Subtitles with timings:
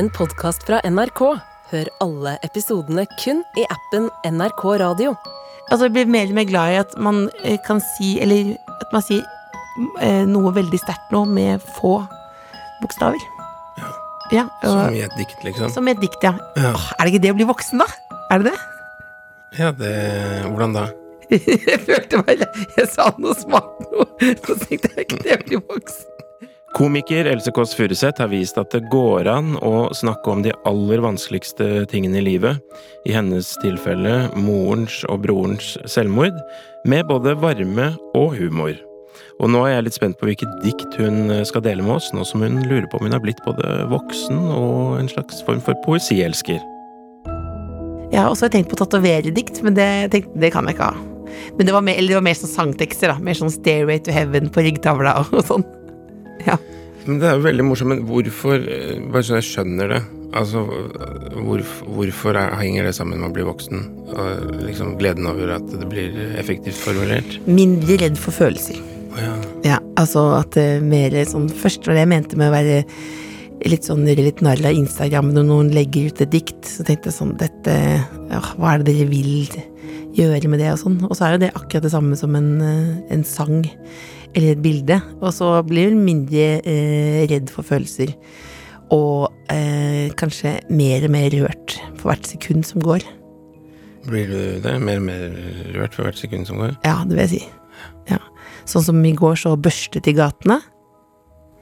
[0.00, 1.20] en podkast fra NRK.
[1.70, 5.10] Hør alle episodene kun i appen NRK Radio.
[5.68, 8.94] Altså, jeg blir mer og mer glad i at man eh, kan si Eller at
[8.94, 9.26] man sier
[10.00, 11.98] eh, noe veldig sterkt nå med få
[12.80, 13.20] bokstaver.
[13.76, 13.90] Ja.
[14.32, 15.74] Ja, og, Som i et dikt, liksom.
[15.74, 16.32] som i et dikt, ja.
[16.56, 16.72] Ja.
[16.72, 18.16] Åh, er det ikke det å bli voksen, da?
[18.30, 18.58] Er det det?
[19.58, 19.94] ja, det
[20.46, 20.86] Hvordan da?
[21.34, 22.46] jeg følte meg
[22.78, 24.08] Jeg sa noe smart nå,
[24.46, 26.29] så tenkte jeg ikke det å bli voksen.
[26.74, 31.02] Komiker Else Kåss Furuseth har vist at det går an å snakke om de aller
[31.02, 32.60] vanskeligste tingene i livet,
[33.08, 36.36] i hennes tilfelle morens og brorens selvmord,
[36.86, 38.78] med både varme og humor.
[39.42, 42.22] Og nå er jeg litt spent på hvilket dikt hun skal dele med oss, nå
[42.28, 45.74] som hun lurer på om hun har blitt både voksen og en slags form for
[45.84, 46.62] poesielsker.
[48.10, 50.92] Jeg har også tenkt på å tatovere dikt, men det, tenkte, det kan jeg ikke
[50.94, 51.10] ha.
[51.58, 53.18] Men det var mer, det var mer sånn sangtekster, da.
[53.22, 55.66] Mer sånn Stairway to Heaven på ryggtavla og, og sånn.
[56.46, 56.56] Ja.
[57.06, 60.00] Men det er jo veldig morsomt, men hvorfor eh, Bare så jeg skjønner det.
[60.36, 60.62] Altså,
[61.34, 63.86] hvorfor, hvorfor er, henger det sammen med å bli voksen?
[64.12, 67.38] Og liksom gleden over at det blir effektivt formulert?
[67.48, 68.78] Mindre redd for følelser.
[69.10, 69.32] Oh, ja.
[69.66, 72.84] Ja, altså at det mer sånn Først var det jeg mente med å være
[73.66, 77.16] litt sånn litt narr av Instagram når noen legger ut et dikt, så tenkte jeg
[77.18, 79.50] sånn Dette ja, Hva er det dere vil
[80.16, 80.96] gjøre med det, og sånn.
[81.06, 83.60] Og så er jo det akkurat det samme som en, eh, en sang
[84.34, 85.00] eller et bilde.
[85.20, 88.14] Og så blir du mindre eh, redd for følelser.
[88.94, 93.06] Og eh, kanskje mer og mer rørt for hvert sekund som går.
[94.08, 94.74] Blir du det?
[94.82, 95.24] Mer og mer
[95.76, 96.74] rørt for hvert sekund som går?
[96.86, 97.42] Ja, det vil jeg si.
[98.10, 98.20] Ja.
[98.68, 100.60] Sånn som i går så børstet i gatene.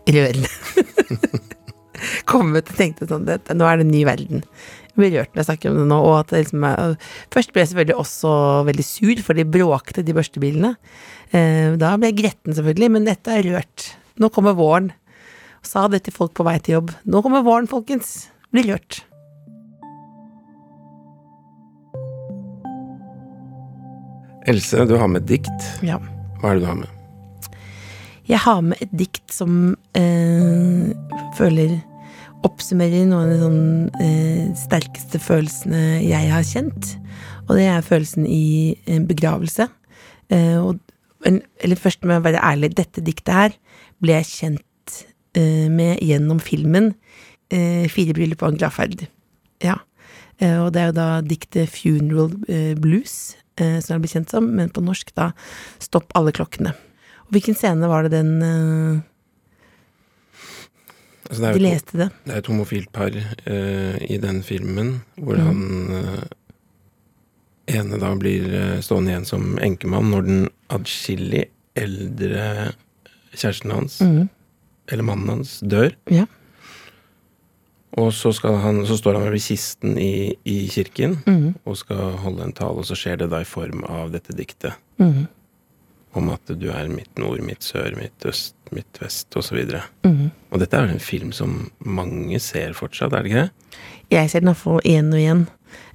[0.08, 0.50] Rørende.
[2.30, 4.44] Kommet og tenkte sånn det, Nå er det en ny verden.
[4.88, 5.98] Jeg blir rørt når jeg snakker om det nå.
[6.06, 6.94] Og at det liksom er,
[7.34, 8.32] først ble jeg selvfølgelig også
[8.70, 10.72] veldig sur, for de bråkte, de børstebilene.
[11.32, 13.90] Eh, da ble jeg gretten, selvfølgelig, men dette er rørt.
[14.18, 14.92] Nå kommer våren.
[15.66, 16.94] Sa det til folk på vei til jobb.
[17.04, 18.28] Nå kommer våren, folkens.
[18.54, 19.02] Blir rørt.
[24.48, 25.66] Else, du har med et dikt.
[25.84, 25.98] Ja.
[26.40, 26.94] Hva er det du har med?
[28.28, 30.88] Jeg har med et dikt som eh,
[31.36, 31.78] føler
[32.46, 33.62] oppsummerer noen av de sånn,
[34.04, 36.94] eh, sterkeste følelsene jeg har kjent.
[37.48, 39.68] Og det er følelsen i en begravelse.
[40.32, 40.78] Eh, og,
[41.24, 43.56] men- eller først med å være ærlig, dette diktet her
[44.02, 45.02] ble jeg kjent
[45.36, 46.94] uh, med gjennom filmen
[47.52, 49.06] uh, 'Fire bryllup og en gladferd'.
[49.64, 49.80] Ja.
[50.40, 52.34] Uh, og det er jo da diktet 'Funeral
[52.78, 55.32] Blues', som jeg ble kjent som, men på norsk da
[55.82, 56.74] 'Stopp alle klokkene'.
[57.26, 59.02] Og hvilken scene var det den
[61.28, 62.08] Altså, det, jo De leste det?
[62.24, 63.10] det er et homofilt par
[64.00, 65.44] i den filmen hvor mm.
[65.44, 66.28] han
[67.68, 70.42] ene da blir eh, stående igjen som enkemann når den
[70.72, 71.46] adskillig
[71.78, 72.72] eldre
[73.34, 74.28] kjæresten hans, mm.
[74.92, 75.92] eller mannen hans, dør.
[76.12, 76.26] Ja.
[77.98, 81.48] Og så, skal han, så står han ved kisten i, i kirken mm.
[81.64, 84.76] og skal holde en tale, og så skjer det da i form av dette diktet.
[85.00, 85.26] Mm.
[86.18, 89.58] Om at du er mitt nord, mitt sør, mitt øst, mitt vest, osv.
[89.60, 90.28] Og, mm.
[90.52, 93.78] og dette er jo en film som mange ser fortsatt, er det ikke det?
[94.12, 95.42] Jeg ser den iallfall igjen og igjen.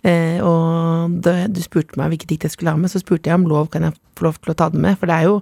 [0.04, 3.40] Eh, og da du spurte meg hvilket dikt jeg skulle ha med, så spurte jeg
[3.40, 5.00] om lov kan jeg få lov til å ta det med.
[5.00, 5.40] For det er jo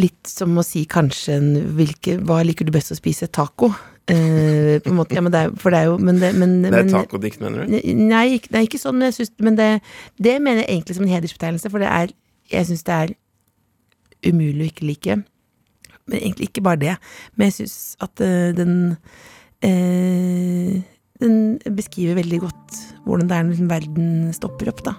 [0.00, 3.28] litt som å si kanskje en hvilke, Hva liker du best å spise?
[3.28, 3.72] Taco?
[4.08, 6.56] Eh, på en måte, ja, men det er, for det er jo men det, men,
[6.62, 7.76] Det er tacodikt, mener du?
[7.94, 9.68] Nei, ikke- nei, ikke sånn, men, jeg synes, men det,
[10.18, 12.08] det mener jeg egentlig som en hedersbetegnelse, for det er
[12.50, 13.12] Jeg syns det er
[14.28, 15.14] umulig å ikke like.
[16.06, 16.96] Men egentlig ikke bare det.
[17.36, 18.96] Men jeg syns at uh, den
[19.62, 20.82] eh,
[21.22, 24.94] Den beskriver veldig godt hvordan det er når verden stopper opp, da.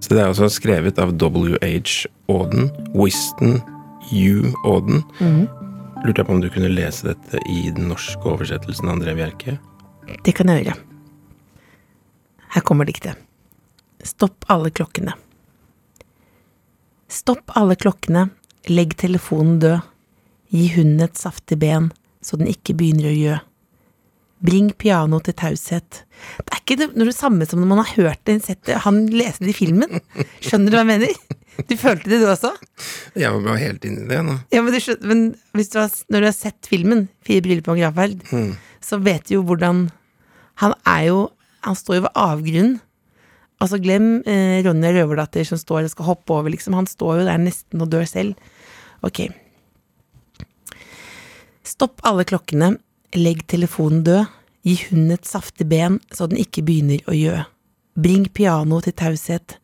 [0.00, 2.06] Så det er altså skrevet av W.H.
[2.30, 2.70] Auden.
[2.94, 3.60] Wiston
[4.10, 4.50] U.
[4.66, 5.04] Auden.
[6.02, 9.58] Lurte jeg på om du kunne lese dette i den norske oversettelsen av André Bjerke?
[10.26, 10.78] Det kan jeg gjøre.
[12.56, 13.18] Her kommer diktet.
[14.02, 15.14] Stopp alle klokkene.
[17.10, 18.28] Stopp alle klokkene,
[18.70, 19.78] legg telefonen død.
[20.50, 21.90] Gi hunden et saftig ben,
[22.24, 23.36] så den ikke begynner å gjø.
[24.40, 26.00] Bring piano til taushet.
[26.40, 29.02] Det er ikke det, det samme som når man har hørt det, sett det, han
[29.12, 30.00] leser det i filmen.
[30.40, 31.36] Skjønner du hva jeg mener?
[31.68, 32.54] Du følte det du også?
[33.20, 34.38] Jeg var bare helt inne i det nå.
[34.54, 37.82] Ja, men, du men du har, når du har sett filmen, 'Fire briller på en
[37.82, 38.54] gravferd', Mm.
[38.80, 39.90] så vet du jo hvordan
[40.62, 41.18] Han er jo
[41.62, 42.80] Han står jo ved avgrunnen.
[43.60, 46.72] Altså, glem eh, Ronja Røverdatter som står og skal hoppe over, liksom.
[46.72, 48.34] Han står jo der nesten og dør selv.
[49.04, 49.28] Ok.
[51.70, 52.74] Stopp alle klokkene.
[53.14, 54.26] Legg telefonen død.
[54.66, 57.38] Gi hunden et saftig ben, så den ikke begynner å gjø.
[57.96, 59.56] Bring piano til taushet.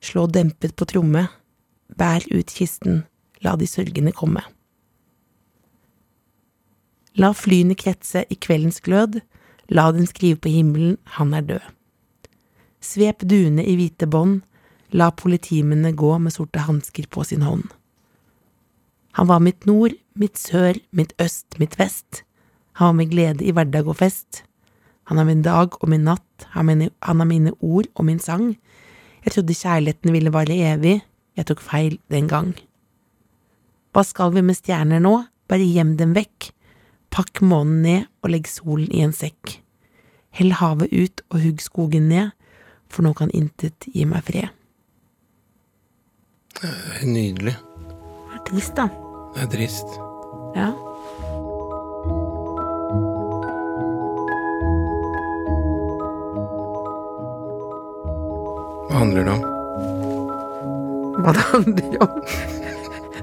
[0.00, 1.26] Slå dempet på tromme.
[1.98, 3.02] Bær ut kisten.
[3.44, 4.44] La de sørgende komme.
[7.18, 9.18] La flyene kretse i kveldens glød,
[9.74, 11.64] la den skrive på himmelen, han er død.
[12.80, 14.44] Svep duene i hvite bånd,
[14.94, 17.66] la politimennene gå med sorte hansker på sin hånd.
[19.20, 22.22] Han var mitt nord, mitt sør, mitt øst, mitt vest.
[22.80, 24.46] Han var med glede i hverdag og fest.
[25.12, 28.54] Han er min dag og min natt, han er mine ord og min sang.
[29.20, 31.02] Jeg trodde kjærligheten ville vare evig,
[31.36, 32.54] jeg tok feil den gang.
[33.92, 35.12] Hva skal vi med stjerner nå,
[35.52, 36.48] bare gjem dem vekk,
[37.12, 39.58] pakk månen ned og legg solen i en sekk.
[40.32, 42.32] Hell havet ut og hugg skogen ned,
[42.88, 44.48] for nå kan intet gi meg fred.
[47.04, 47.58] Nydelig.
[47.60, 48.88] Det er trist, da.
[49.34, 49.98] Det er trist.
[50.56, 50.70] Ja.
[58.88, 59.44] Hva handler det om?
[61.20, 62.16] Hva det handler om?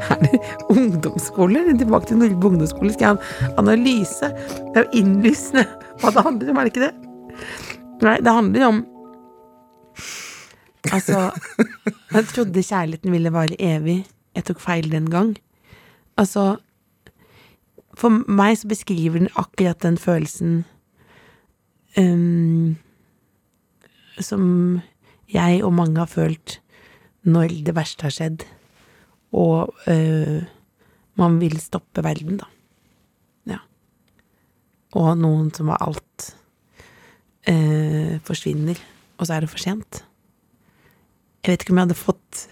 [0.08, 0.38] Er det
[0.72, 1.64] ungdomsskole?
[1.76, 2.94] Tilbake til Norge ungdomsskole?
[2.96, 4.30] Skal jeg ha en analyse?
[4.72, 5.66] Det er jo innlysende
[6.00, 6.94] hva det handler om, er det ikke det?
[8.06, 8.86] Nei, det handler om
[10.94, 11.34] Altså,
[12.14, 13.98] jeg trodde kjærligheten ville vare evig.
[14.38, 15.34] Jeg tok feil den gang.
[16.18, 16.58] Altså
[17.98, 20.66] For meg så beskriver den akkurat den følelsen
[21.98, 22.78] um,
[24.22, 24.44] som
[25.34, 26.60] jeg og mange har følt
[27.28, 28.46] når det verste har skjedd,
[29.36, 30.46] og uh,
[31.20, 32.48] man vil stoppe verden, da.
[33.50, 33.58] Ja.
[34.96, 36.30] Og noen som har alt,
[37.50, 38.80] uh, forsvinner,
[39.18, 40.04] og så er det for sent.
[41.44, 42.46] Jeg vet ikke om jeg hadde fått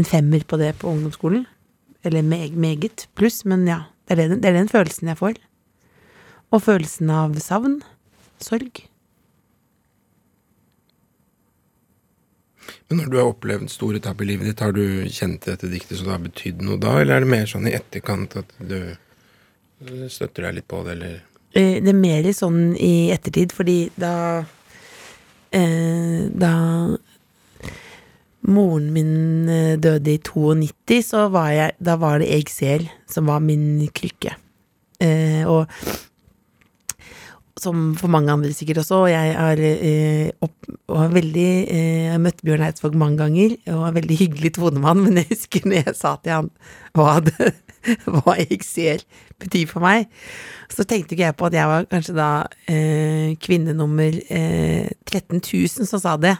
[0.00, 1.44] en femmer på det på ungdomsskolen,
[2.06, 5.40] eller meg, meget pluss, men ja, det er, den, det er den følelsen jeg får.
[6.50, 7.80] Og følelsen av savn,
[8.42, 8.86] sorg.
[12.90, 15.98] Men når du har opplevd store tap i livet ditt, har du kjent dette diktet
[15.98, 18.78] så det har betydd noe da, eller er det mer sånn i etterkant at du
[20.10, 21.20] støtter deg litt på det, eller?
[21.54, 24.14] Eh, Det er mer sånn i ettertid, fordi da
[25.54, 26.52] eh, Da
[28.48, 33.28] moren min eh, døde i 92, så var jeg Da var det jeg sel som
[33.28, 34.36] var min krykke.
[35.00, 35.68] Eh, og
[37.60, 39.02] som for mange andre sikkert også.
[39.04, 40.56] Og jeg har, eh, opp,
[40.88, 45.02] og veldig eh, Jeg møtte møtt Bjørn Eidsvåg mange ganger, og er veldig hyggelig tonemann,
[45.04, 46.50] men jeg husker når jeg sa til han
[46.96, 47.52] hva, det,
[48.12, 49.04] hva ser
[49.40, 50.08] betyr for meg,
[50.70, 52.30] så tenkte ikke jeg på at jeg var kanskje da
[52.68, 56.36] eh, kvinne nummer eh, 13 000 som sa det.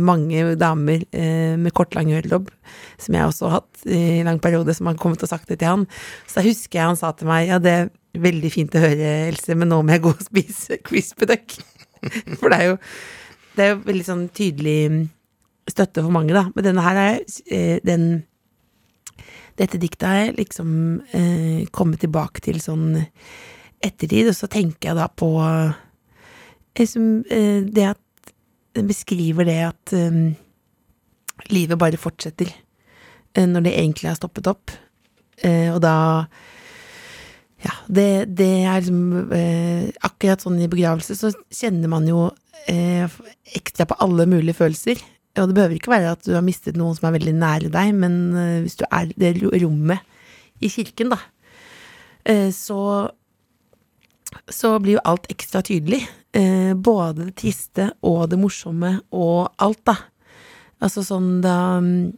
[0.00, 2.46] Mange damer eh, med kort, lang ørelobb,
[2.96, 5.68] som jeg også har hatt i lang periode, som har kommet og sagt det til
[5.68, 5.82] han.
[6.24, 7.90] Så da husker jeg han sa til meg ja, det er
[8.22, 11.58] veldig fint å høre, Else, men nå må jeg gå og spise crispy duck.
[12.40, 12.78] For det er jo
[13.52, 14.78] det er jo veldig sånn tydelig
[15.68, 16.46] støtte for mange, da.
[16.54, 17.18] Men denne her er
[17.52, 18.24] eh, den
[19.60, 20.68] Dette diktet har jeg liksom
[21.12, 22.96] eh, kommet tilbake til sånn
[23.84, 25.28] ettertid, og så tenker jeg da på
[26.80, 27.10] liksom,
[27.68, 28.00] det at
[28.80, 30.32] beskriver det at um,
[31.52, 34.72] livet bare fortsetter eh, når det egentlig har stoppet opp.
[35.42, 35.94] Uh, og da
[37.62, 43.18] ja, det, det er liksom uh, Akkurat sånn i begravelse så kjenner man jo uh,
[43.56, 45.02] ekstra på alle mulige følelser.
[45.40, 47.94] Og det behøver ikke være at du har mistet noen som er veldig nære deg,
[47.96, 48.16] men
[48.66, 50.04] hvis du er det rommet
[50.60, 51.16] i kirken, da,
[52.52, 53.08] så
[54.52, 56.02] så blir jo alt ekstra tydelig.
[56.32, 59.96] Eh, både det triste og det morsomme og alt, da.
[60.82, 62.10] Altså sånn da um,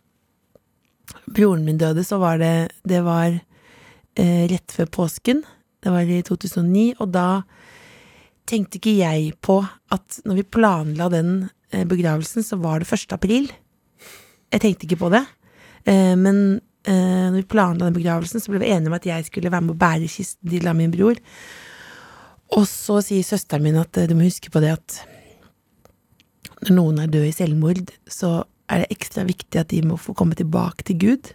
[1.27, 5.43] broren min døde, så var det Det var eh, rett før påsken.
[5.83, 7.43] Det var i 2009, og da
[8.49, 9.59] tenkte ikke jeg på
[9.93, 11.33] at når vi planla den
[11.73, 13.13] eh, begravelsen, så var det 1.
[13.17, 13.51] april.
[14.53, 15.25] Jeg tenkte ikke på det.
[15.85, 19.29] Eh, men eh, når vi planla den begravelsen, så ble vi enige om at jeg
[19.29, 21.21] skulle være med å bære kisten til min bror.
[22.53, 25.01] Og så sier søsteren min at eh, du må huske på det at
[26.65, 30.15] når noen er død i selvmord, så er det ekstra viktig at de må få
[30.17, 31.33] komme tilbake til Gud.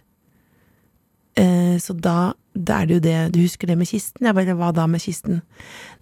[1.38, 4.26] Eh, så da, da er det jo det Du husker det med kisten?
[4.26, 5.42] Jeg bare, hva da med kisten?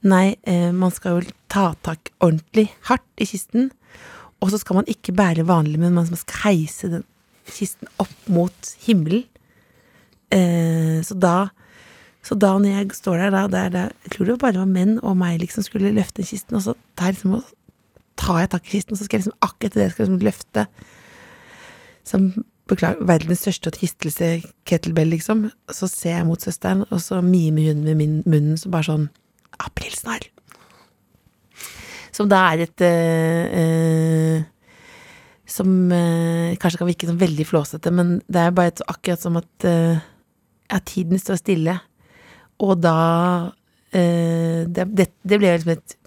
[0.08, 3.70] Nei, eh, man skal jo ta tak ordentlig hardt i kisten,
[4.40, 7.04] og så skal man ikke bære vanlig, men man skal heise den
[7.48, 9.26] kisten opp mot himmelen.
[10.32, 11.48] Eh, så da
[12.28, 14.98] så da når jeg står der, da, der, der Jeg tror det bare var menn
[15.00, 17.38] og meg liksom skulle løfte kisten, og så tar liksom,
[18.20, 20.26] tar jeg tak i kisten, og så skal jeg liksom akkurat det jeg skal liksom
[20.26, 20.66] løfte
[22.04, 22.26] Som
[22.68, 24.26] beklager, verdens største tristelse,
[24.68, 25.46] kettlebell, liksom.
[25.72, 29.08] Så ser jeg mot søsteren, og så mimer hun med min, munnen så bare sånn
[29.64, 30.28] Aprilsnarr.
[32.12, 34.44] Som da er et øh, øh,
[35.48, 39.40] Som øh, kanskje kan virke som veldig flåsete, men det er bare et, akkurat som
[39.40, 39.68] at
[40.68, 41.78] at tiden står stille.
[42.64, 42.98] Og da
[43.94, 45.98] eh, det, det, det ble liksom et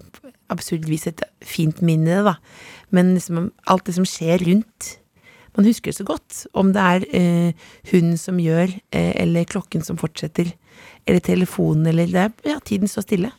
[0.51, 2.35] absurdvis et fint minne, da.
[2.91, 4.97] Men liksom alt det som skjer rundt
[5.51, 6.45] Man husker det så godt.
[6.55, 10.53] Om det er eh, hun som gjør, eh, eller klokken som fortsetter,
[11.03, 13.33] eller telefonen, eller det er Ja, tiden står stille.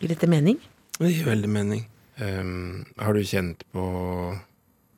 [0.00, 0.56] Gir dette mening?
[0.96, 1.84] Det gir veldig mening.
[2.16, 3.84] Um, har du kjent på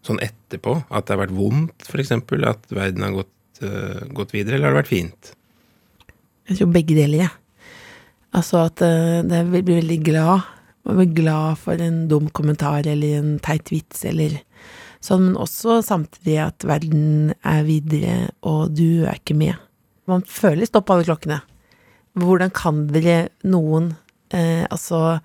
[0.06, 2.14] sånn etterpå at det har vært vondt, f.eks.?
[2.46, 5.34] At verden har gått, uh, gått videre, eller har det vært fint?
[6.48, 7.32] Jeg tror begge deler, jeg.
[8.34, 10.50] Altså at eh, det er, blir veldig glad.
[10.84, 14.36] Man blir glad for en dum kommentar eller en teit vits eller
[15.04, 19.56] sånn, men også samtidig at verden er videre, og du er ikke med.
[20.10, 21.40] Man føler stopp alle klokkene.
[22.20, 23.94] Hvordan kan dere noen
[24.34, 25.18] eh, Altså,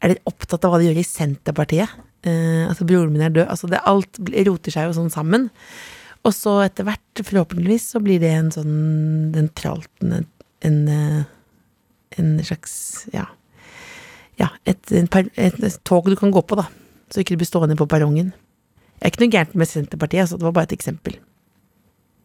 [0.00, 1.98] er dere opptatt av hva de gjør i Senterpartiet?
[2.24, 3.48] Eh, altså, broren min er død.
[3.50, 5.50] Altså, det alt roter seg jo sånn sammen.
[6.24, 8.76] Og så etter hvert, forhåpentligvis, så blir det en sånn
[9.34, 10.24] Den tralten,
[10.64, 13.28] en, en, eh, slags Ja.
[14.34, 16.66] Ja, et, en per, et, tog du kan gå på, da.
[17.06, 18.32] Så ikke du blir stående på perrongen.
[18.98, 21.20] Det er ikke noe gærent med Senterpartiet, altså det var bare et eksempel.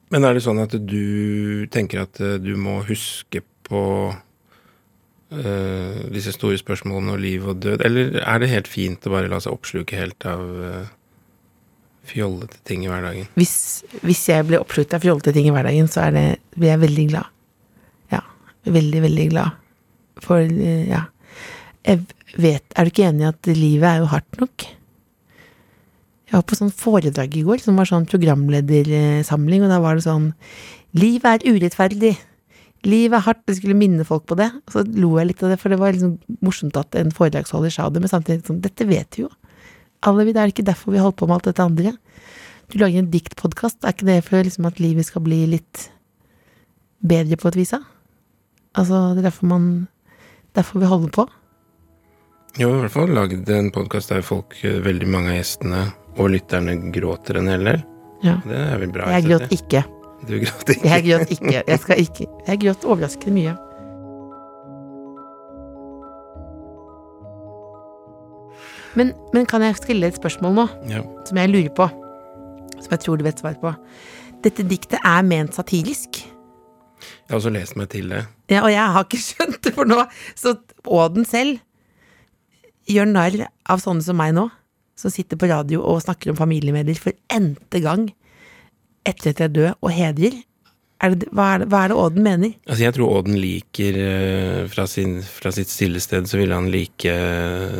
[0.09, 3.83] Men er det sånn at du tenker at eh, du må huske på
[5.29, 9.29] eh, disse store spørsmålene om liv og død, eller er det helt fint å bare
[9.29, 10.87] la seg oppsluke helt av uh,
[12.09, 13.29] fjollete ting i hverdagen?
[13.37, 16.25] Hvis, hvis jeg blir oppslukt av fjollete ting i hverdagen, så det,
[16.57, 17.35] blir jeg veldig glad.
[18.67, 19.55] Veldig, veldig glad.
[20.19, 21.05] For, eh, ja.
[21.85, 24.65] Jeg vet Er du ikke enig i at livet er jo hardt nok?
[26.29, 30.05] Jeg var på sånn foredrag i går, som var sånn programledersamling, og da var det
[30.05, 30.33] sånn
[30.93, 32.17] Livet er urettferdig.
[32.85, 33.43] Livet er hardt.
[33.45, 34.49] Jeg skulle minne folk på det.
[34.65, 37.73] Og så lo jeg litt av det, for det var liksom morsomt at en foredragsholder
[37.73, 39.29] sa det, men samtidig sånn Dette vet vi jo.
[40.01, 41.93] Alle vi, Det er ikke derfor vi holder på med alt dette andre.
[42.69, 45.89] Du lager en diktpodkast, er ikke det for liksom at livet skal bli litt
[47.01, 47.73] bedre på et vis?
[47.73, 47.81] da?
[48.77, 49.69] Altså, det er derfor man
[50.55, 51.23] Derfor vi holder på.
[52.57, 55.81] Jo, i hvert fall lagd en podkast der folk, eh, veldig mange av gjestene
[56.17, 57.83] og lytterne gråter en hel del.
[58.25, 58.39] Ja.
[58.43, 59.05] Det er vel bra.
[59.13, 59.83] Jeg gråt ikke.
[60.25, 60.89] Du gråt ikke?
[60.89, 61.53] Jeg gråt ikke.
[61.69, 62.25] Jeg skal ikke.
[62.47, 63.53] Jeg gråt overraskende mye.
[68.97, 71.03] Men, men kan jeg stille et spørsmål nå, Ja.
[71.25, 71.87] som jeg lurer på?
[72.81, 73.73] Som jeg tror du vet svar på.
[74.43, 76.23] Dette diktet er ment satirisk.
[76.99, 78.25] Jeg har også lest meg til det.
[78.51, 80.03] Ja, og jeg har ikke skjønt det for nå.
[80.39, 80.57] Så
[80.89, 81.59] Åden selv
[82.89, 84.47] gjør narr av sånne som meg nå,
[84.97, 88.09] som sitter på radio og snakker om familiemedier for n-te gang
[89.07, 90.39] etter at jeg er død, og hedrer.
[90.99, 92.55] Er det, hva, er det, hva er det Åden mener?
[92.67, 96.67] Altså, jeg tror Åden liker eh, fra, sin, fra sitt stille sted, så ville han
[96.73, 97.79] like eh,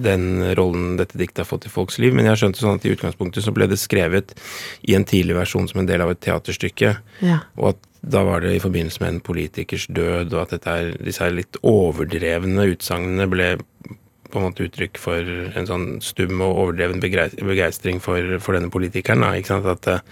[0.00, 0.24] den
[0.56, 2.16] rollen dette diktet har fått i folks liv.
[2.16, 4.32] Men jeg har skjønt det sånn at i utgangspunktet så ble det skrevet
[4.88, 6.94] i en tidlig versjon som en del av et teaterstykke.
[7.26, 7.42] Ja.
[7.60, 10.92] Og at da var det i forbindelse med en politikers død, og at dette er,
[11.04, 13.50] disse her litt overdrevne utsagnene ble
[14.30, 15.26] på en måte uttrykk for
[15.58, 19.24] en sånn stum og overdreven begeistring for, for denne politikeren.
[19.24, 19.68] Da, ikke sant?
[19.68, 20.04] At eh,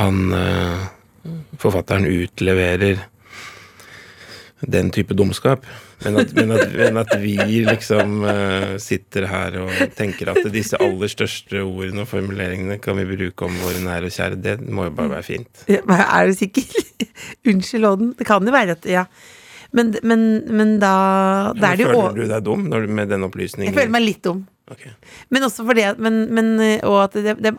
[0.00, 0.86] han, eh,
[1.60, 3.04] forfatteren, utleverer
[4.60, 5.64] den type dumskap.
[6.04, 7.34] Men at, men at, men at vi
[7.66, 13.08] liksom uh, sitter her og tenker at disse aller største ordene og formuleringene kan vi
[13.10, 15.66] bruke om våre nære og kjære, det må jo bare være fint.
[15.68, 16.64] Ja, Er du sikker?
[17.50, 18.14] Unnskyld, Odden.
[18.18, 19.04] Det kan jo være at Ja.
[19.72, 23.22] Men, men, men da, da er det jo Føler du deg dum du, med den
[23.22, 23.68] opplysningen?
[23.70, 24.40] Jeg føler meg litt dum.
[24.70, 24.88] Ok.
[25.30, 27.54] Men også fordi at Men, men, eh, og at det, det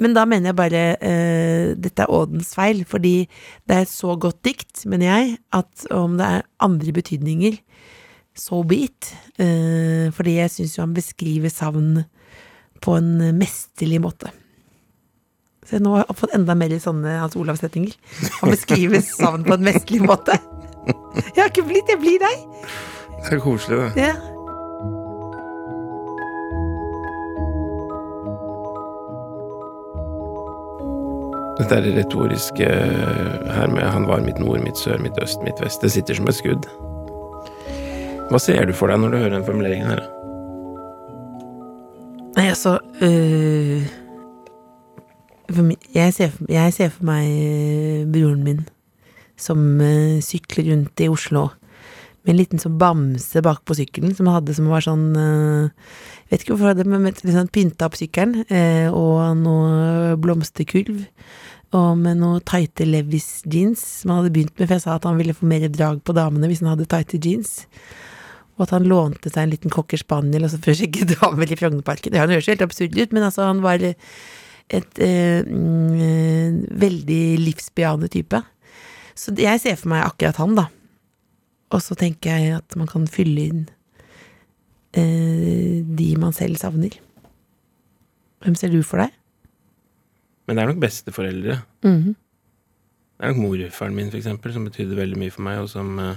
[0.00, 3.28] men da mener jeg bare eh, dette er Ådens feil, fordi
[3.68, 7.58] det er et så godt dikt, mener jeg, at om det er andre betydninger,
[8.36, 9.10] so be it.
[9.40, 12.04] Eh, fordi jeg syns jo han beskriver savn
[12.80, 14.32] på en mesterlig måte.
[15.68, 17.92] Se, nå har jeg fått enda mer sånne Hans Olav-setninger.
[18.40, 20.40] Han beskriver savn på en mesterlig måte.
[21.36, 22.44] Jeg har ikke blitt, jeg blir deg.
[23.26, 24.06] Det er koselig, det.
[24.08, 24.39] Ja.
[31.60, 35.60] Dette er det retoriske her med 'han var mitt nord, mitt sør, mitt øst, mitt
[35.60, 35.82] vest'.
[35.82, 36.64] Det sitter som et skudd.
[38.30, 40.00] Hva ser du for deg når du hører den formuleringen her?
[42.36, 43.82] Nei, altså øh,
[45.94, 48.68] jeg, ser jeg ser for meg øh, broren min
[49.36, 51.48] som øh, sykler rundt i Oslo
[52.22, 55.68] med en liten sånn bamse bak på sykkelen som han hadde som var sånn øh,
[56.30, 61.00] Vet ikke hvorfor han hadde men liksom sånn pynta opp sykkelen, øh, og noe blomsterkurv.
[61.78, 65.06] Og med noe tighte Levis jeans som han hadde begynt med, for jeg sa at
[65.06, 67.60] han ville få mer drag på damene hvis han hadde tighte jeans.
[68.58, 71.46] Og at han lånte seg en liten cocker spaniel og så for å sjekke damer
[71.50, 72.16] i Frognerparken.
[72.16, 78.10] Ja, han høres helt absurd ut, men altså, han var et eh, mm, veldig livsbejaende
[78.12, 78.42] type.
[79.18, 80.66] Så jeg ser for meg akkurat han, da.
[81.70, 83.62] Og så tenker jeg at man kan fylle inn
[84.98, 86.98] eh, de man selv savner.
[88.42, 89.14] Hvem ser du for deg?
[90.50, 91.60] Men det er nok besteforeldre.
[91.86, 92.16] Mhm.
[93.20, 96.16] Det er nok morfaren min, eksempel, som betydde veldig mye for meg, og som eh,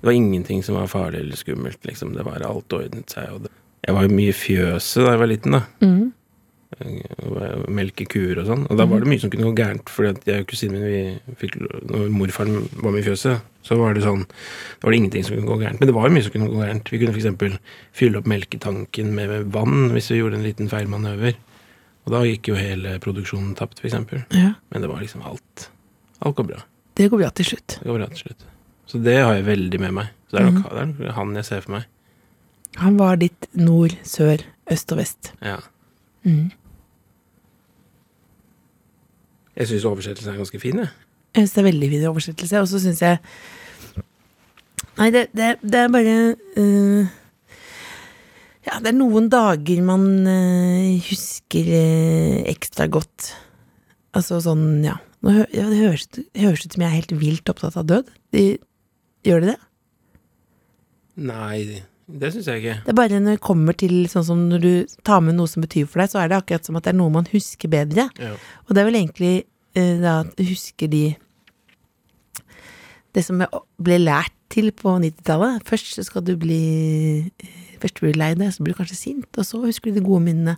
[0.00, 2.14] Det var ingenting som var farlig eller skummelt, liksom.
[2.16, 3.52] Det var alt ordnet seg, og det
[3.84, 5.60] Jeg var jo mye i fjøset da jeg var liten, da.
[5.82, 6.12] Mm.
[6.80, 8.64] Eh, Melke kuer og sånn.
[8.70, 11.20] Og da var det mye som kunne gå gærent, fordi at jeg og kusinen min,
[11.28, 15.02] vi fikk Når morfaren var med i fjøset, så var det sånn Da var det
[15.02, 15.80] ingenting som kunne gå gærent.
[15.82, 16.88] Men det var jo mye som kunne gå gærent.
[16.88, 17.58] Vi kunne f.eks.
[17.92, 21.36] fylle opp melketanken med vann hvis vi gjorde en liten feilmanøver.
[22.02, 23.94] Og da gikk jo hele produksjonen tapt, f.eks.
[24.34, 24.54] Ja.
[24.72, 25.68] Men det var liksom alt.
[26.22, 26.62] Alt går bra.
[26.98, 27.78] Det går bra til slutt.
[27.78, 28.48] Det går bra til slutt.
[28.90, 30.10] Så det har jeg veldig med meg.
[30.26, 31.86] Så det er nok, det er han jeg ser for meg.
[32.80, 34.42] Han var ditt nord, sør,
[34.72, 35.32] øst og vest.
[35.44, 35.58] Ja.
[36.24, 36.50] Mm.
[39.56, 40.92] Jeg syns oversettelsen er ganske fin, jeg.
[41.36, 43.18] Jeg syns det er veldig fin oversettelse, og så syns jeg
[44.98, 46.16] Nei, det, det, det er bare
[46.60, 47.06] øh,
[48.62, 53.32] Ja, det er noen dager man øh, husker øh, ekstra godt.
[54.14, 54.98] Altså sånn, ja.
[55.22, 57.88] Nå hø ja det høres, det høres ut som jeg er helt vilt opptatt av
[57.90, 58.10] død.
[58.34, 58.44] De,
[59.26, 59.58] gjør det det?
[61.22, 62.76] Nei, det syns jeg ikke.
[62.84, 64.72] Det er bare når det kommer til sånn som når du
[65.06, 66.98] tar med noe som betyr for deg, så er det akkurat som at det er
[66.98, 68.08] noe man husker bedre.
[68.20, 68.32] Ja.
[68.66, 69.34] Og det er vel egentlig
[69.78, 71.04] eh, da at du husker de
[73.12, 75.64] Det som jeg ble lært til på 90-tallet.
[75.68, 76.62] Først så skal du bli
[77.24, 79.96] eh, Først blir du lei deg, så blir du kanskje sint, og så husker du
[79.96, 80.52] de gode minnene.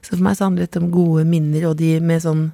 [0.00, 2.46] Så for meg så handler det om gode minner, og de med sånn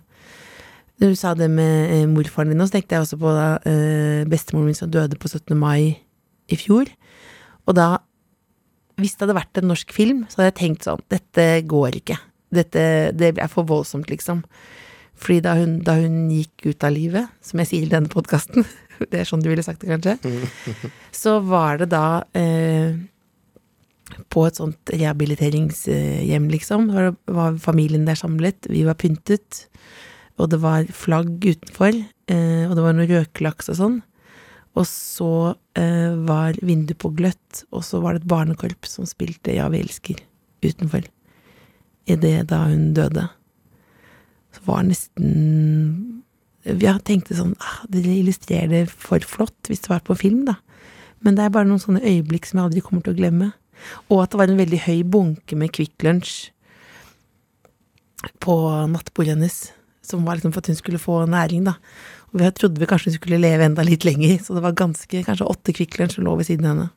[0.98, 4.24] Når du sa det med eh, morfaren din så tenkte jeg også på da eh,
[4.26, 5.52] bestemoren min som døde på 17.
[5.54, 6.00] mai
[6.48, 6.90] i fjor.
[7.68, 8.00] Og da
[8.96, 12.16] hvis det hadde vært en norsk film, så hadde jeg tenkt sånn Dette går ikke.
[12.54, 12.82] Dette
[13.12, 14.42] det er for voldsomt, liksom.
[15.16, 18.64] Fordi da hun, da hun gikk ut av livet, som jeg sier i denne podkasten
[19.10, 20.90] Det er sånn du ville sagt det, kanskje?
[21.14, 22.96] Så var det da eh,
[24.32, 26.90] på et sånt rehabiliteringshjem, liksom.
[26.94, 28.68] Var, var familien der samlet.
[28.70, 29.66] Vi var pyntet.
[30.36, 31.96] Og det var flagg utenfor.
[32.30, 33.98] Eh, og det var noe røkelaks og sånn.
[34.76, 35.32] Og så
[35.78, 39.80] eh, var vinduet på gløtt, og så var det et barnekorps som spilte Ja, vi
[39.80, 40.20] elsker
[40.64, 41.06] utenfor.
[42.06, 43.24] I det da hun døde.
[44.54, 46.22] Så var nesten
[46.66, 50.56] Jeg tenkte sånn ah, Det illustrerer det for flott hvis det var på film, da.
[51.22, 53.52] Men det er bare noen sånne øyeblikk som jeg aldri kommer til å glemme.
[54.10, 56.34] Og at det var en veldig høy bunke med Kvikk Lunsj
[58.42, 58.56] på
[58.90, 59.56] nattbordet hennes.
[60.06, 61.76] Som var liksom for at hun skulle få næring, da.
[62.30, 65.22] Og vi trodde vi kanskje hun skulle leve enda litt lenger, så det var ganske,
[65.26, 66.88] kanskje åtte Kvikk Lunsj som lå ved siden av henne.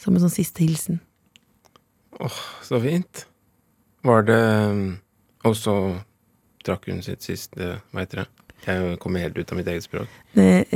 [0.00, 1.00] Som en sånn siste hilsen.
[2.20, 3.26] Åh, Så fint.
[4.06, 4.42] Var det
[5.44, 5.56] Og
[6.66, 8.28] trakk hun sitt siste Hva heter det?
[8.66, 10.10] Jeg kommer helt ut av mitt eget språk.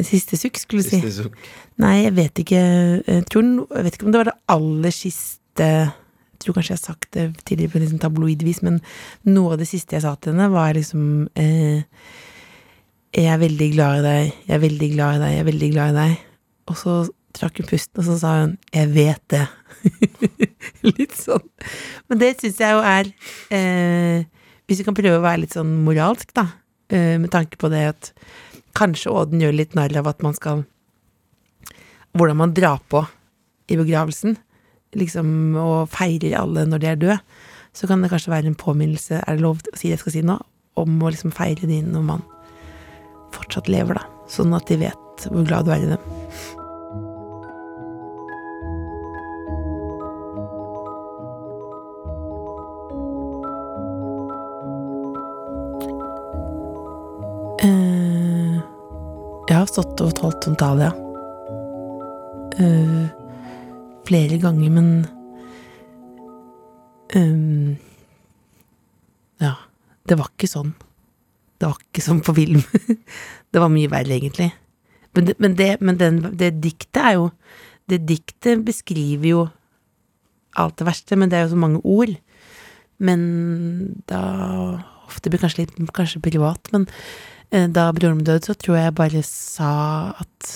[0.07, 1.01] Siste sukk, skulle du si.
[1.17, 1.39] Sukk.
[1.81, 2.61] Nei, jeg vet ikke.
[2.61, 6.79] Jeg, tror, jeg vet ikke om det var det aller siste Jeg tror kanskje jeg
[6.79, 8.79] har sagt det tidligere på liksom tabloidvis, men
[9.29, 11.03] noe av det siste jeg sa til henne, var liksom
[11.35, 11.83] eh,
[13.17, 15.71] Jeg er veldig glad i deg, jeg er veldig glad i deg, jeg er veldig
[15.75, 16.27] glad i deg.
[16.71, 16.95] Og så
[17.37, 19.49] trakk hun pusten, og så sa hun 'jeg vet det'.
[20.99, 21.47] litt sånn.
[22.09, 23.11] Men det syns jeg jo er
[23.57, 24.25] eh,
[24.71, 26.45] Hvis vi kan prøve å være litt sånn moralsk, da,
[26.95, 28.13] eh, med tanke på det at
[28.79, 30.65] kanskje Åden gjør litt narr av at man skal
[32.15, 33.05] Hvordan man drar på
[33.71, 34.37] i begravelsen,
[34.99, 37.19] liksom, og feirer alle når de er døde,
[37.73, 40.17] så kan det kanskje være en påminnelse, er det lov å si det jeg skal
[40.17, 40.39] si nå,
[40.75, 42.25] om å liksom feire de når man
[43.31, 44.03] fortsatt lever, da.
[44.27, 46.60] Sånn at de vet hvor glad du er i dem.
[59.63, 60.95] Har stått og holdt sånn tale, ja.
[62.61, 63.07] Eh,
[64.09, 64.89] flere ganger, men
[67.17, 67.77] ehm,
[69.41, 69.55] Ja,
[70.09, 70.75] det var ikke sånn.
[71.61, 72.65] Det var ikke som på film.
[73.53, 74.51] det var mye verre, egentlig.
[75.15, 77.31] Men, det, men, det, men den, det diktet er jo
[77.91, 79.41] Det diktet beskriver jo
[80.59, 82.13] alt det verste, men det er jo så mange ord.
[82.99, 83.21] Men
[84.11, 84.21] da
[85.11, 86.85] Ofte blir kanskje litt kanskje privat, men
[87.51, 89.71] da broren min døde, så tror jeg jeg bare sa
[90.23, 90.51] at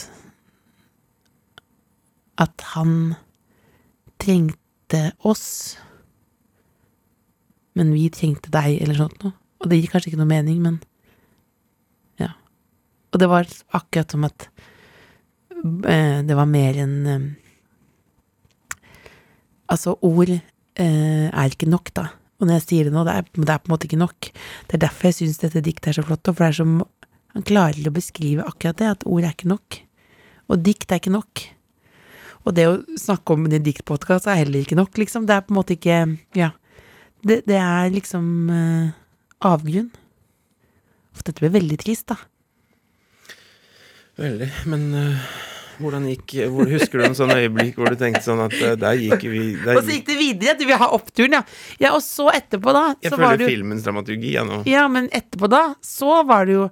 [2.38, 3.14] At han
[4.18, 5.76] trengte oss,
[7.74, 9.34] men vi trengte deg, eller sånt noe.
[9.62, 10.80] Og det gir kanskje ikke noe mening, men
[12.20, 12.32] ja.
[13.12, 14.48] Og det var akkurat som at
[15.86, 17.32] eh, det var mer enn eh,
[19.64, 22.02] Altså, ord eh, er ikke nok, da.
[22.44, 24.26] Og når jeg sier det nå, det er, det er på en måte ikke nok.
[24.68, 26.76] Det er derfor jeg syns dette diktet er så flott, og for det er som
[27.34, 29.78] Han klarer å beskrive akkurat det, at ord er ikke nok.
[30.52, 31.40] Og dikt er ikke nok.
[32.44, 35.24] Og det å snakke om det i diktpodkast er heller ikke nok, liksom.
[35.26, 35.96] Det er på en måte ikke
[36.38, 36.52] Ja.
[37.24, 38.92] Det, det er liksom uh,
[39.42, 39.88] avgrunn.
[41.16, 42.20] For dette ble veldig trist, da.
[44.20, 44.50] Veldig.
[44.70, 45.28] Men eh,
[45.80, 48.98] hvordan gikk hvor, Husker du en sånn øyeblikk hvor du tenkte sånn at eh, der
[49.00, 50.56] gikk vi der, Og så gikk det videre.
[50.58, 51.42] Du vil ha oppturen, ja.
[51.82, 54.60] Ja, og så etterpå, da, Jeg så var føler jo filmens dramaturgi, jeg nå.
[54.70, 56.68] Ja, men etterpå da, så var det jo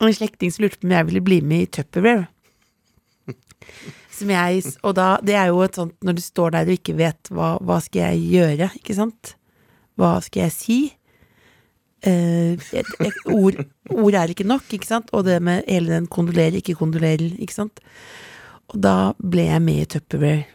[0.00, 2.28] en slektning som lurte på om jeg ville bli med i Tupperware.
[4.20, 6.94] Som jeg, og da, det er jo et sånt når du står der og ikke
[6.98, 9.34] vet hva, hva skal jeg gjøre, ikke sant?
[10.00, 10.78] Hva skal jeg si?
[12.06, 12.56] Eh,
[13.28, 13.58] ord,
[13.92, 15.10] ord er ikke nok, ikke sant?
[15.16, 17.82] Og det med hele den kondolerer, ikke kondolerer, ikke sant?
[18.70, 20.46] Og da ble jeg med i Tupperware.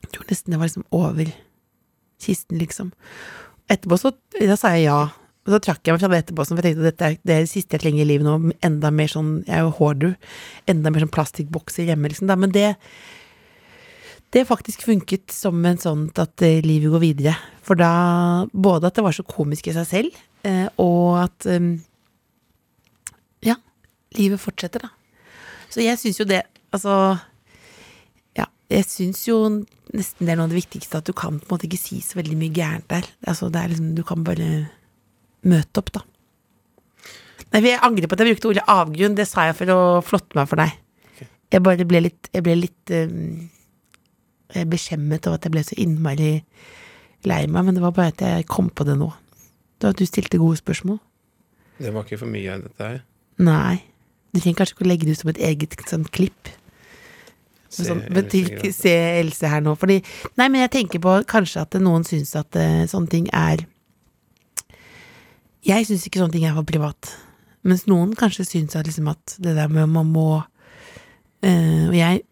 [0.00, 1.30] Jeg tror nesten det var liksom over
[2.20, 2.90] kisten, liksom.
[3.70, 5.00] Etterpå så da sa jeg ja.
[5.46, 7.44] Og så trakk jeg meg fra det etterpå, for jeg tenkte at dette det er
[7.46, 8.52] det siste jeg trenger i livet nå.
[8.66, 10.16] Enda mer sånn Jeg er jo hoarder.
[10.68, 12.28] Enda mer sånn plastikkbokser hjemme, liksom.
[12.28, 12.36] Da.
[12.40, 12.74] Men det
[14.34, 17.34] det faktisk funket som en sånn at eh, livet går videre.
[17.66, 21.72] For da Både at det var så komisk i seg selv, eh, og at eh,
[23.50, 23.56] Ja,
[24.18, 24.92] livet fortsetter, da.
[25.70, 26.94] Så jeg syns jo det Altså
[28.38, 29.42] Ja, jeg syns jo
[29.90, 31.98] nesten det er noe av det viktigste, at du kan på en måte ikke si
[32.04, 33.08] så veldig mye gærent der.
[33.26, 34.68] Altså, det er liksom Du kan bare
[35.42, 36.04] møte opp, da.
[37.50, 39.16] Nei, jeg angrer på at jeg brukte ordet avgrunn.
[39.18, 40.76] Det sa jeg for å flotte meg for deg.
[41.50, 43.48] Jeg bare ble litt Jeg ble litt um,
[44.70, 46.32] beskjemmet over at jeg ble så innmari
[47.28, 49.10] lei meg, men det var bare at jeg kom på det nå.
[49.78, 50.98] Det var at du stilte gode spørsmål.
[51.80, 53.02] Det var ikke for mye av dette her.
[53.40, 53.80] Nei.
[54.30, 56.50] Du trenger kanskje ikke å legge det ut som et eget sånn klipp.
[57.70, 58.26] Se, sånn, men
[58.74, 59.76] se Else her nå.
[59.78, 60.00] Fordi
[60.38, 63.62] Nei, men jeg tenker på kanskje at noen syns at uh, sånne ting er
[65.66, 67.12] Jeg syns ikke sånne ting er for privat.
[67.62, 72.24] Mens noen kanskje syns at, liksom at det der med man må uh, Og jeg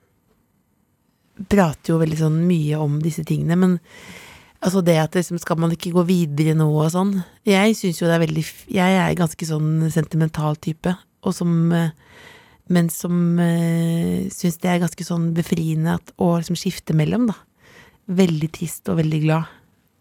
[1.51, 3.77] prater jo veldig sånn mye om disse tingene, men
[4.59, 7.13] altså det at liksom, skal man ikke gå videre nå og sånn
[7.47, 8.43] Jeg syns jo det er veldig
[8.75, 11.93] Jeg er ganske sånn sentimental type, og som eh,
[12.69, 17.37] men som uh, syns det er ganske sånn befriende at, å liksom skifte mellom, da.
[18.19, 19.55] Veldig trist og veldig glad.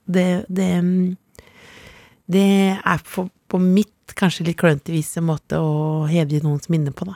[0.03, 1.45] Det, det, mm,
[2.35, 6.91] det er på, på mitt kanskje litt klønete vis en måte å hedre noens minne
[6.95, 7.15] på, da.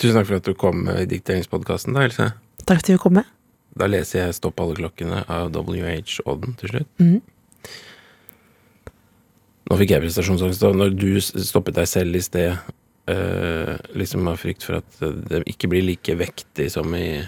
[0.00, 2.28] Tusen takk for at du kom i dikteringspodkasten, da, Else.
[2.64, 3.30] Takk for at du kom med.
[3.74, 6.90] Da leser jeg 'Stopp alle klokkene' av WH Odden til slutt.
[6.98, 7.20] Mm.
[9.64, 12.58] Nå fikk jeg prestasjonsangst, når du stoppet deg selv i sted,
[13.08, 17.24] eh, liksom av frykt for at det ikke blir like vektig som i,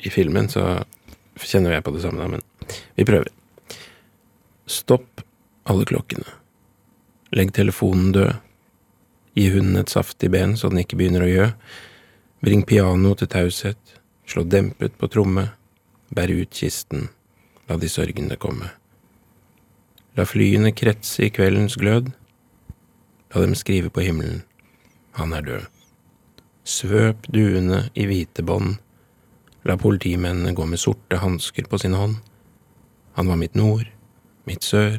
[0.00, 0.84] i filmen, så
[1.36, 2.42] kjenner jeg på det samme, da, men
[2.94, 3.28] vi prøver.
[4.70, 5.24] Stopp
[5.68, 6.38] alle klokkene.
[7.34, 8.32] Legg telefonen død.
[9.34, 11.48] Gi hunden et saftig ben så den ikke begynner å gjø.
[12.46, 13.96] Bring piano til taushet.
[14.26, 15.48] Slå dempet på tromme.
[16.14, 17.08] Bær ut kisten.
[17.68, 18.70] La de sørgende komme.
[20.16, 22.12] La flyene kretse i kveldens glød.
[23.34, 24.44] La dem skrive på himmelen.
[25.18, 25.64] Han er død.
[26.64, 28.78] Svøp duene i hvite bånd.
[29.64, 32.20] La politimennene gå med sorte hansker på sin hånd.
[33.16, 33.86] Han var mitt nord,
[34.44, 34.98] mitt sør,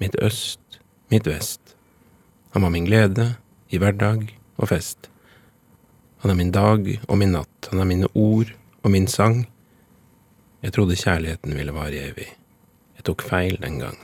[0.00, 1.76] mitt øst, mitt vest.
[2.54, 3.34] Han var min glede
[3.70, 5.10] i hverdag og fest.
[6.24, 8.48] Han er min dag og min natt, han er mine ord
[8.80, 9.42] og min sang.
[10.64, 12.30] Jeg trodde kjærligheten ville vare evig.
[12.96, 13.98] Jeg tok feil den gang.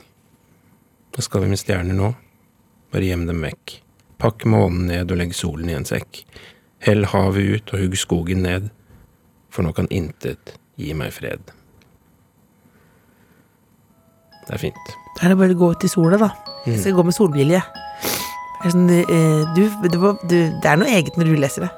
[1.15, 2.11] Hva skal vi med stjerner nå?
[2.93, 3.73] Bare gjem dem vekk.
[4.21, 6.21] Pakk månen ned og legg solen i en sekk.
[6.85, 8.69] Hell havet ut og hugg skogen ned,
[9.49, 11.41] for nå kan intet gi meg fred.
[14.45, 14.95] Det er fint.
[15.17, 16.29] Da er det bare å gå ut i sola, da.
[16.69, 17.65] Jeg skal gå med solbriller.
[18.61, 21.77] Det er, sånn, eh, du, du, du, det er noe eget når du leser det.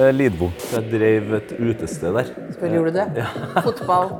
[0.00, 0.46] Eh, Lidbo.
[0.72, 2.28] Jeg drev et utested der.
[2.54, 3.26] Spør, gjorde du det?
[3.66, 4.12] Fotball?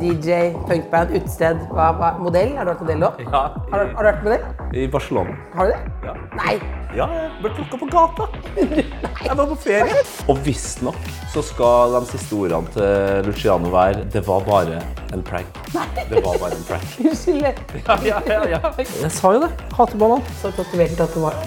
[0.00, 1.60] DJ, punkband, utested.
[1.74, 2.56] Hva, hva, modell?
[2.58, 3.20] Har du vært modell òg?
[3.26, 4.44] Ja, Har, du- har du vært modell?
[4.80, 5.34] i Barcelona.
[5.54, 5.80] Har du det?
[6.08, 6.14] Ja.
[6.38, 6.56] Nei!
[6.94, 8.26] Ja, jeg ble plukka på gata.
[8.58, 10.00] Jeg var på ferie.
[10.30, 10.96] Og visstnok
[11.30, 14.80] så skal de siste ordene til Luciano være Det var bare
[15.14, 15.60] en prank.
[15.76, 15.86] Nei.
[16.10, 16.96] Det var bare en prank.
[17.06, 17.46] Unnskyld.
[17.86, 18.60] Ja, ja, ja, ja.
[19.04, 19.52] Jeg sa jo det.
[19.78, 20.34] Hater ballene.
[20.42, 21.38] Så tatovert at det var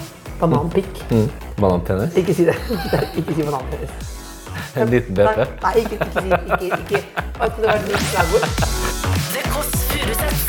[0.43, 1.03] bananpikk.
[1.57, 2.15] Bananpenis.
[2.19, 2.55] Ikke si det.
[3.19, 3.91] Ikke si bananpenis.
[4.75, 5.37] En liten BP.
[5.63, 6.21] nei, ikke, ikke
[6.65, 7.01] ikke, ikke.
[7.41, 8.47] At det var et nytt slagord.
[9.33, 10.45] The Kåss Furuseths.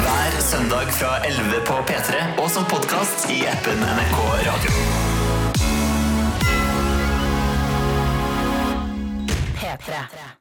[0.00, 4.72] Hver søndag fra 11 på P3 og som podkast i appen NRK Radio.
[9.60, 10.39] P3.